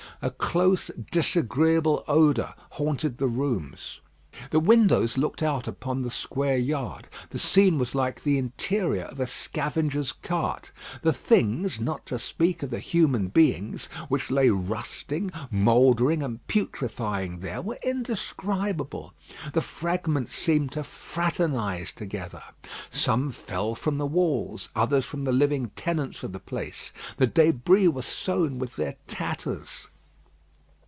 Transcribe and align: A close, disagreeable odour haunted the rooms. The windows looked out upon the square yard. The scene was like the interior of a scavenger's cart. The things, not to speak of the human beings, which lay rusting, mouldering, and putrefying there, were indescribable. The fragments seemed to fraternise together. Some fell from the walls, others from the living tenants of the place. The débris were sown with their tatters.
A 0.23 0.29
close, 0.29 0.89
disagreeable 1.09 2.03
odour 2.07 2.53
haunted 2.73 3.17
the 3.17 3.25
rooms. 3.27 4.01
The 4.51 4.59
windows 4.59 5.17
looked 5.17 5.41
out 5.41 5.67
upon 5.67 6.03
the 6.03 6.11
square 6.11 6.57
yard. 6.59 7.07
The 7.31 7.39
scene 7.39 7.79
was 7.79 7.95
like 7.95 8.21
the 8.21 8.37
interior 8.37 9.05
of 9.05 9.19
a 9.19 9.25
scavenger's 9.25 10.11
cart. 10.11 10.71
The 11.01 11.11
things, 11.11 11.79
not 11.81 12.05
to 12.05 12.19
speak 12.19 12.61
of 12.61 12.69
the 12.69 12.77
human 12.79 13.29
beings, 13.29 13.87
which 14.09 14.29
lay 14.29 14.51
rusting, 14.51 15.31
mouldering, 15.49 16.21
and 16.21 16.45
putrefying 16.45 17.39
there, 17.39 17.63
were 17.63 17.79
indescribable. 17.83 19.15
The 19.53 19.61
fragments 19.61 20.35
seemed 20.35 20.71
to 20.73 20.83
fraternise 20.83 21.91
together. 21.91 22.43
Some 22.91 23.31
fell 23.31 23.73
from 23.73 23.97
the 23.97 24.05
walls, 24.05 24.69
others 24.75 25.03
from 25.05 25.23
the 25.23 25.31
living 25.33 25.69
tenants 25.71 26.21
of 26.21 26.31
the 26.31 26.39
place. 26.39 26.93
The 27.17 27.25
débris 27.27 27.91
were 27.91 28.01
sown 28.03 28.59
with 28.59 28.75
their 28.75 28.97
tatters. 29.07 29.87